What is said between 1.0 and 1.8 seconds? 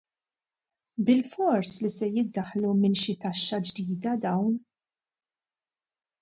Bilfors